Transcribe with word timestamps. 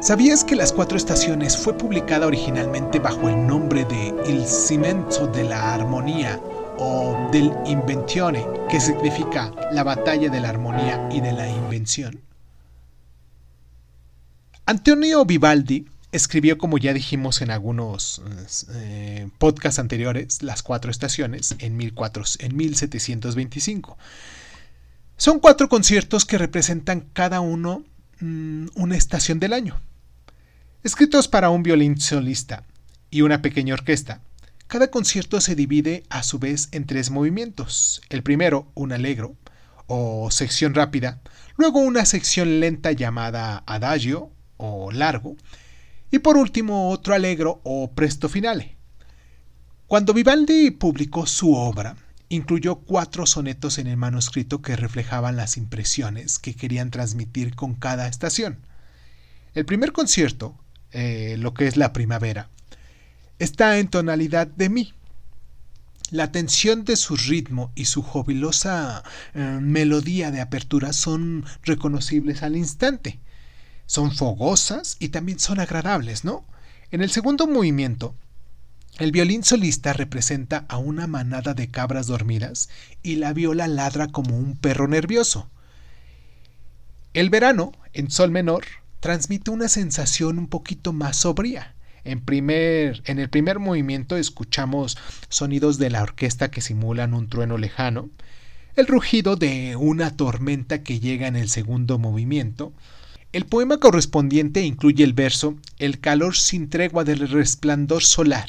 ¿Sabías 0.00 0.44
que 0.44 0.54
Las 0.54 0.72
Cuatro 0.72 0.96
Estaciones 0.96 1.56
fue 1.56 1.76
publicada 1.76 2.28
originalmente 2.28 3.00
bajo 3.00 3.28
el 3.28 3.44
nombre 3.44 3.84
de 3.84 4.14
Il 4.28 4.46
Cimento 4.46 5.26
de 5.26 5.42
la 5.42 5.74
Armonía 5.74 6.40
o 6.78 7.28
del 7.32 7.52
Inventione, 7.66 8.46
que 8.70 8.80
significa 8.80 9.50
la 9.72 9.82
batalla 9.82 10.30
de 10.30 10.40
la 10.40 10.50
armonía 10.50 11.08
y 11.10 11.20
de 11.20 11.32
la 11.32 11.48
invención? 11.48 12.20
Antonio 14.66 15.24
Vivaldi 15.24 15.88
escribió, 16.12 16.58
como 16.58 16.78
ya 16.78 16.92
dijimos 16.92 17.42
en 17.42 17.50
algunos 17.50 18.22
eh, 18.74 19.28
podcasts 19.38 19.80
anteriores, 19.80 20.44
Las 20.44 20.62
Cuatro 20.62 20.92
Estaciones 20.92 21.56
en, 21.58 21.76
1725. 21.76 23.98
Son 25.16 25.40
cuatro 25.40 25.68
conciertos 25.68 26.24
que 26.24 26.38
representan 26.38 27.00
cada 27.12 27.40
uno 27.40 27.82
mm, 28.20 28.68
una 28.76 28.96
estación 28.96 29.40
del 29.40 29.54
año. 29.54 29.80
Escritos 30.84 31.26
para 31.26 31.50
un 31.50 31.64
violín 31.64 32.00
solista 32.00 32.62
y 33.10 33.22
una 33.22 33.42
pequeña 33.42 33.74
orquesta, 33.74 34.20
cada 34.68 34.92
concierto 34.92 35.40
se 35.40 35.56
divide 35.56 36.04
a 36.08 36.22
su 36.22 36.38
vez 36.38 36.68
en 36.70 36.86
tres 36.86 37.10
movimientos. 37.10 38.00
El 38.10 38.22
primero, 38.22 38.70
un 38.74 38.92
allegro 38.92 39.34
o 39.88 40.30
sección 40.30 40.74
rápida, 40.74 41.20
luego 41.56 41.80
una 41.80 42.04
sección 42.04 42.60
lenta 42.60 42.92
llamada 42.92 43.64
adagio 43.66 44.30
o 44.56 44.92
largo, 44.92 45.36
y 46.12 46.20
por 46.20 46.36
último 46.36 46.90
otro 46.90 47.12
allegro 47.12 47.60
o 47.64 47.90
presto 47.90 48.28
finale. 48.28 48.76
Cuando 49.88 50.14
Vivaldi 50.14 50.70
publicó 50.70 51.26
su 51.26 51.54
obra, 51.54 51.96
incluyó 52.28 52.76
cuatro 52.76 53.26
sonetos 53.26 53.78
en 53.78 53.88
el 53.88 53.96
manuscrito 53.96 54.62
que 54.62 54.76
reflejaban 54.76 55.36
las 55.36 55.56
impresiones 55.56 56.38
que 56.38 56.54
querían 56.54 56.92
transmitir 56.92 57.56
con 57.56 57.74
cada 57.74 58.06
estación. 58.06 58.60
El 59.54 59.64
primer 59.64 59.90
concierto 59.90 60.54
eh, 60.92 61.36
lo 61.38 61.54
que 61.54 61.66
es 61.66 61.76
la 61.76 61.92
primavera, 61.92 62.48
está 63.38 63.78
en 63.78 63.88
tonalidad 63.88 64.46
de 64.46 64.68
mi. 64.68 64.94
La 66.10 66.32
tensión 66.32 66.84
de 66.84 66.96
su 66.96 67.16
ritmo 67.16 67.70
y 67.74 67.84
su 67.84 68.02
jubilosa 68.02 69.04
eh, 69.34 69.58
melodía 69.60 70.30
de 70.30 70.40
apertura 70.40 70.94
son 70.94 71.44
reconocibles 71.62 72.42
al 72.42 72.56
instante. 72.56 73.20
Son 73.84 74.12
fogosas 74.12 74.96
y 74.98 75.10
también 75.10 75.38
son 75.38 75.60
agradables, 75.60 76.24
¿no? 76.24 76.44
En 76.90 77.02
el 77.02 77.10
segundo 77.10 77.46
movimiento, 77.46 78.14
el 78.98 79.12
violín 79.12 79.44
solista 79.44 79.92
representa 79.92 80.64
a 80.68 80.78
una 80.78 81.06
manada 81.06 81.54
de 81.54 81.70
cabras 81.70 82.06
dormidas 82.06 82.68
y 83.02 83.16
la 83.16 83.32
viola 83.32 83.68
ladra 83.68 84.08
como 84.08 84.36
un 84.36 84.56
perro 84.56 84.88
nervioso. 84.88 85.48
El 87.14 87.30
verano, 87.30 87.72
en 87.92 88.10
sol 88.10 88.30
menor, 88.30 88.64
transmite 89.00 89.50
una 89.50 89.68
sensación 89.68 90.38
un 90.38 90.48
poquito 90.48 90.92
más 90.92 91.16
sobria. 91.16 91.74
En, 92.04 92.20
primer, 92.20 93.02
en 93.04 93.18
el 93.18 93.28
primer 93.28 93.58
movimiento 93.58 94.16
escuchamos 94.16 94.96
sonidos 95.28 95.78
de 95.78 95.90
la 95.90 96.02
orquesta 96.02 96.50
que 96.50 96.60
simulan 96.60 97.14
un 97.14 97.28
trueno 97.28 97.58
lejano, 97.58 98.08
el 98.76 98.86
rugido 98.86 99.36
de 99.36 99.76
una 99.76 100.16
tormenta 100.16 100.82
que 100.82 101.00
llega 101.00 101.26
en 101.26 101.36
el 101.36 101.48
segundo 101.48 101.98
movimiento. 101.98 102.72
El 103.32 103.44
poema 103.44 103.78
correspondiente 103.78 104.62
incluye 104.62 105.04
el 105.04 105.12
verso 105.12 105.56
El 105.78 106.00
calor 106.00 106.36
sin 106.36 106.70
tregua 106.70 107.04
del 107.04 107.28
resplandor 107.28 108.04
solar, 108.04 108.48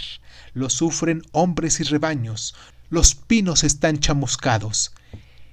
lo 0.54 0.70
sufren 0.70 1.24
hombres 1.32 1.80
y 1.80 1.84
rebaños, 1.84 2.56
los 2.90 3.16
pinos 3.16 3.64
están 3.64 4.00
chamuscados. 4.00 4.94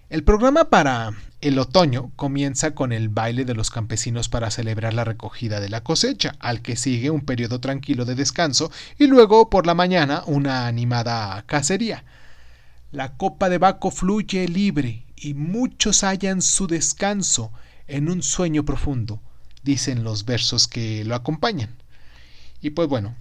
El 0.08 0.22
programa 0.22 0.70
para 0.70 1.12
el 1.47 1.61
otoño 1.61 2.11
comienza 2.16 2.75
con 2.75 2.92
el 2.92 3.08
baile 3.08 3.44
de 3.44 3.55
los 3.55 3.70
campesinos 3.70 4.28
para 4.28 4.50
celebrar 4.50 4.94
la 4.94 5.05
recogida 5.05 5.61
de 5.61 5.69
la 5.69 5.83
cosecha, 5.84 6.34
al 6.41 6.61
que 6.61 6.75
sigue 6.75 7.11
un 7.11 7.20
periodo 7.20 7.61
tranquilo 7.61 8.05
de 8.05 8.16
descanso 8.16 8.72
y 8.98 9.06
luego 9.06 9.48
por 9.48 9.64
la 9.64 9.75
mañana 9.75 10.25
una 10.27 10.66
animada 10.66 11.44
cacería. 11.47 12.05
La 12.91 13.16
copa 13.16 13.48
de 13.48 13.58
Baco 13.58 13.93
fluye 13.93 14.48
libre 14.48 15.04
y 15.15 15.34
muchos 15.34 16.03
hallan 16.03 16.43
su 16.43 16.66
descanso 16.66 17.53
en 17.87 18.10
un 18.10 18.25
sueño 18.25 18.65
profundo, 18.65 19.20
dicen 19.62 20.03
los 20.03 20.25
versos 20.25 20.66
que 20.66 21.04
lo 21.04 21.15
acompañan. 21.15 21.76
Y 22.60 22.70
pues 22.70 22.88
bueno, 22.88 23.15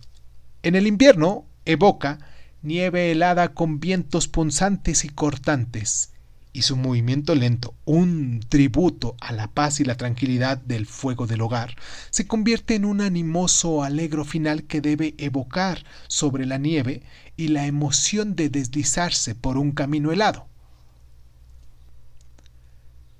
en 0.63 0.73
el 0.73 0.87
invierno 0.87 1.45
evoca 1.65 2.17
nieve 2.63 3.11
helada 3.11 3.53
con 3.53 3.79
vientos 3.79 4.27
punzantes 4.27 5.05
y 5.05 5.09
cortantes, 5.09 6.09
y 6.55 6.61
su 6.61 6.77
movimiento 6.77 7.35
lento, 7.35 7.75
un 7.83 8.39
tributo 8.47 9.17
a 9.19 9.33
la 9.33 9.51
paz 9.51 9.81
y 9.81 9.83
la 9.83 9.97
tranquilidad 9.97 10.57
del 10.57 10.85
fuego 10.85 11.27
del 11.27 11.41
hogar, 11.41 11.75
se 12.11 12.27
convierte 12.27 12.75
en 12.75 12.85
un 12.85 13.01
animoso 13.01 13.83
alegro 13.83 14.23
final 14.23 14.63
que 14.63 14.79
debe 14.79 15.15
evocar 15.17 15.83
sobre 16.07 16.45
la 16.45 16.57
nieve 16.57 17.03
y 17.35 17.49
la 17.49 17.65
emoción 17.65 18.37
de 18.37 18.47
deslizarse 18.47 19.35
por 19.35 19.57
un 19.57 19.73
camino 19.73 20.13
helado. 20.13 20.47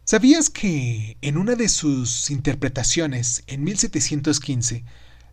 ¿Sabías 0.06 0.50
que 0.50 1.18
en 1.20 1.38
una 1.38 1.56
de 1.56 1.68
sus 1.68 2.32
interpretaciones, 2.32 3.44
en 3.48 3.66
1715, 3.66 4.86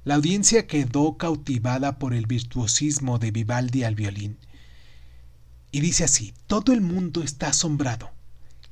la 0.02 0.16
audiencia 0.16 0.66
quedó 0.66 1.16
cautivada 1.19 2.00
por 2.00 2.14
el 2.14 2.26
virtuosismo 2.26 3.20
de 3.20 3.30
Vivaldi 3.30 3.84
al 3.84 3.94
violín 3.94 4.38
y 5.72 5.80
dice 5.80 6.04
así, 6.04 6.34
todo 6.46 6.72
el 6.72 6.82
mundo 6.82 7.22
está 7.22 7.48
asombrado. 7.48 8.10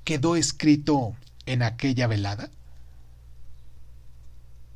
¿Quedó 0.05 0.37
escrito 0.37 1.17
en 1.47 1.63
aquella 1.63 2.07
velada? 2.07 2.51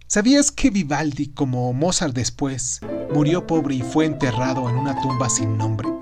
¿Sabías 0.06 0.50
que 0.50 0.70
Vivaldi, 0.70 1.28
como 1.28 1.72
Mozart 1.74 2.14
después, 2.14 2.80
murió 3.12 3.46
pobre 3.46 3.76
y 3.76 3.82
fue 3.82 4.06
enterrado 4.06 4.68
en 4.70 4.76
una 4.76 5.00
tumba 5.02 5.28
sin 5.28 5.58
nombre? 5.58 5.93